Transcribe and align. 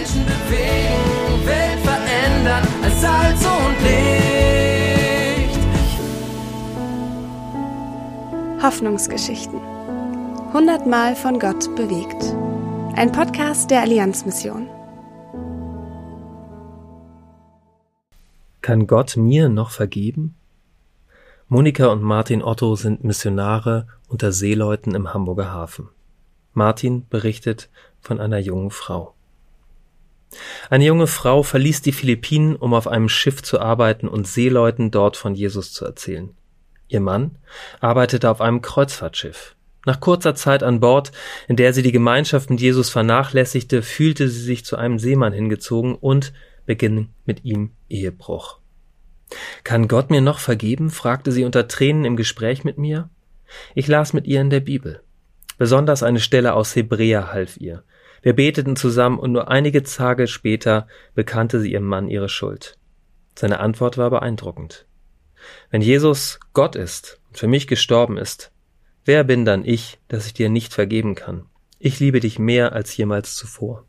Menschen 0.00 0.24
bewegen, 0.24 1.46
Welt 1.46 1.78
verändern 1.80 2.66
als 2.82 3.00
Salz 3.02 3.44
und 3.44 3.76
Licht. 3.82 5.60
Hoffnungsgeschichten. 8.62 9.60
Hundertmal 10.54 11.14
von 11.14 11.38
Gott 11.38 11.76
bewegt. 11.76 12.34
Ein 12.96 13.12
Podcast 13.12 13.70
der 13.70 13.82
Allianzmission. 13.82 14.70
Kann 18.62 18.86
Gott 18.86 19.18
mir 19.18 19.50
noch 19.50 19.70
vergeben? 19.70 20.34
Monika 21.48 21.88
und 21.88 22.02
Martin 22.02 22.42
Otto 22.42 22.74
sind 22.74 23.04
Missionare 23.04 23.86
unter 24.08 24.32
Seeleuten 24.32 24.94
im 24.94 25.12
Hamburger 25.12 25.52
Hafen. 25.52 25.90
Martin 26.54 27.06
berichtet 27.10 27.68
von 28.00 28.18
einer 28.18 28.38
jungen 28.38 28.70
Frau. 28.70 29.14
Eine 30.70 30.84
junge 30.84 31.08
Frau 31.08 31.42
verließ 31.42 31.82
die 31.82 31.90
Philippinen, 31.90 32.54
um 32.54 32.74
auf 32.74 32.86
einem 32.86 33.08
Schiff 33.08 33.42
zu 33.42 33.58
arbeiten 33.58 34.06
und 34.06 34.28
Seeleuten 34.28 34.92
dort 34.92 35.16
von 35.16 35.34
Jesus 35.34 35.72
zu 35.72 35.84
erzählen. 35.84 36.30
Ihr 36.86 37.00
Mann 37.00 37.38
arbeitete 37.80 38.30
auf 38.30 38.40
einem 38.40 38.62
Kreuzfahrtschiff. 38.62 39.56
Nach 39.84 39.98
kurzer 39.98 40.36
Zeit 40.36 40.62
an 40.62 40.78
Bord, 40.78 41.10
in 41.48 41.56
der 41.56 41.72
sie 41.72 41.82
die 41.82 41.90
Gemeinschaft 41.90 42.50
mit 42.50 42.60
Jesus 42.60 42.88
vernachlässigte, 42.88 43.82
fühlte 43.82 44.28
sie 44.28 44.42
sich 44.42 44.64
zu 44.64 44.76
einem 44.76 45.00
Seemann 45.00 45.32
hingezogen 45.32 45.96
und 45.96 46.32
beging 46.66 47.08
mit 47.24 47.44
ihm 47.44 47.72
Ehebruch. 47.88 48.60
Kann 49.64 49.88
Gott 49.88 50.10
mir 50.10 50.20
noch 50.20 50.38
vergeben? 50.38 50.90
fragte 50.90 51.32
sie 51.32 51.44
unter 51.44 51.66
Tränen 51.66 52.04
im 52.04 52.16
Gespräch 52.16 52.62
mit 52.62 52.78
mir. 52.78 53.10
Ich 53.74 53.88
las 53.88 54.12
mit 54.12 54.28
ihr 54.28 54.40
in 54.40 54.50
der 54.50 54.60
Bibel. 54.60 55.02
Besonders 55.58 56.04
eine 56.04 56.20
Stelle 56.20 56.54
aus 56.54 56.76
Hebräer 56.76 57.32
half 57.32 57.56
ihr. 57.56 57.82
Wir 58.22 58.34
beteten 58.34 58.76
zusammen 58.76 59.18
und 59.18 59.32
nur 59.32 59.48
einige 59.48 59.82
Tage 59.82 60.26
später 60.26 60.86
bekannte 61.14 61.60
sie 61.60 61.72
ihrem 61.72 61.86
Mann 61.86 62.08
ihre 62.08 62.28
Schuld. 62.28 62.76
Seine 63.34 63.60
Antwort 63.60 63.96
war 63.96 64.10
beeindruckend. 64.10 64.86
Wenn 65.70 65.80
Jesus 65.80 66.38
Gott 66.52 66.76
ist 66.76 67.20
und 67.28 67.38
für 67.38 67.48
mich 67.48 67.66
gestorben 67.66 68.18
ist, 68.18 68.52
wer 69.04 69.24
bin 69.24 69.44
dann 69.44 69.64
ich, 69.64 69.98
dass 70.08 70.26
ich 70.26 70.34
dir 70.34 70.50
nicht 70.50 70.74
vergeben 70.74 71.14
kann? 71.14 71.46
Ich 71.78 71.98
liebe 71.98 72.20
dich 72.20 72.38
mehr 72.38 72.74
als 72.74 72.94
jemals 72.96 73.34
zuvor. 73.36 73.86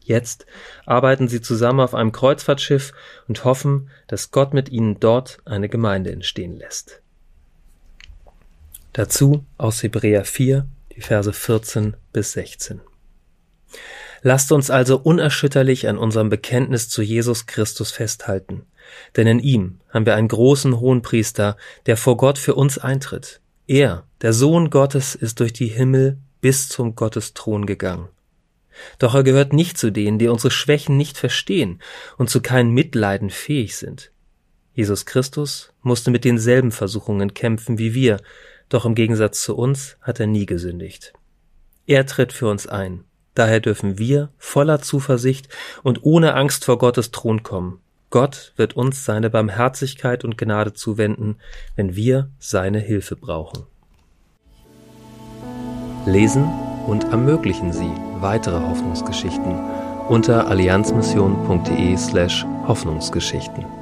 Jetzt 0.00 0.46
arbeiten 0.86 1.28
sie 1.28 1.42
zusammen 1.42 1.80
auf 1.80 1.94
einem 1.94 2.12
Kreuzfahrtschiff 2.12 2.92
und 3.26 3.44
hoffen, 3.44 3.90
dass 4.06 4.30
Gott 4.30 4.54
mit 4.54 4.68
ihnen 4.70 5.00
dort 5.00 5.38
eine 5.44 5.68
Gemeinde 5.68 6.12
entstehen 6.12 6.56
lässt. 6.56 7.02
Dazu 8.92 9.44
aus 9.58 9.82
Hebräer 9.82 10.24
4, 10.24 10.66
die 10.96 11.02
Verse 11.02 11.32
14 11.32 11.94
bis 12.12 12.32
16. 12.32 12.80
Lasst 14.22 14.52
uns 14.52 14.70
also 14.70 14.98
unerschütterlich 14.98 15.88
an 15.88 15.98
unserem 15.98 16.28
Bekenntnis 16.28 16.88
zu 16.88 17.02
Jesus 17.02 17.46
Christus 17.46 17.90
festhalten, 17.90 18.66
denn 19.16 19.26
in 19.26 19.38
ihm 19.38 19.80
haben 19.90 20.06
wir 20.06 20.16
einen 20.16 20.28
großen 20.28 20.80
Hohenpriester, 20.80 21.56
der 21.86 21.96
vor 21.96 22.16
Gott 22.16 22.38
für 22.38 22.54
uns 22.54 22.78
eintritt. 22.78 23.40
Er, 23.66 24.04
der 24.22 24.32
Sohn 24.32 24.70
Gottes, 24.70 25.14
ist 25.14 25.40
durch 25.40 25.52
die 25.52 25.68
Himmel 25.68 26.18
bis 26.40 26.68
zum 26.68 26.94
Gottesthron 26.94 27.66
gegangen. 27.66 28.08
Doch 28.98 29.14
er 29.14 29.24
gehört 29.24 29.52
nicht 29.52 29.76
zu 29.76 29.90
denen, 29.90 30.18
die 30.18 30.28
unsere 30.28 30.50
Schwächen 30.50 30.96
nicht 30.96 31.18
verstehen 31.18 31.80
und 32.16 32.30
zu 32.30 32.40
keinem 32.40 32.72
Mitleiden 32.72 33.30
fähig 33.30 33.76
sind. 33.76 34.12
Jesus 34.72 35.06
Christus 35.06 35.72
musste 35.82 36.10
mit 36.10 36.24
denselben 36.24 36.70
Versuchungen 36.70 37.34
kämpfen 37.34 37.78
wie 37.78 37.94
wir, 37.94 38.20
doch 38.68 38.84
im 38.84 38.94
Gegensatz 38.94 39.42
zu 39.42 39.56
uns 39.56 39.96
hat 40.00 40.20
er 40.20 40.26
nie 40.26 40.46
gesündigt. 40.46 41.12
Er 41.86 42.06
tritt 42.06 42.32
für 42.32 42.48
uns 42.48 42.66
ein, 42.66 43.04
daher 43.34 43.60
dürfen 43.60 43.98
wir 43.98 44.30
voller 44.38 44.80
Zuversicht 44.80 45.48
und 45.82 46.04
ohne 46.04 46.34
Angst 46.34 46.64
vor 46.64 46.78
Gottes 46.78 47.10
Thron 47.10 47.42
kommen. 47.42 47.80
Gott 48.10 48.52
wird 48.56 48.74
uns 48.74 49.04
seine 49.04 49.28
Barmherzigkeit 49.28 50.24
und 50.24 50.38
Gnade 50.38 50.72
zuwenden, 50.72 51.36
wenn 51.76 51.94
wir 51.94 52.30
seine 52.38 52.78
Hilfe 52.78 53.16
brauchen. 53.16 53.64
Lesen 56.06 56.44
und 56.86 57.04
ermöglichen 57.04 57.72
Sie 57.72 57.90
weitere 58.20 58.60
Hoffnungsgeschichten 58.60 59.54
unter 60.08 60.46
allianzmission.de 60.46 61.96
slash 61.98 62.46
Hoffnungsgeschichten. 62.66 63.77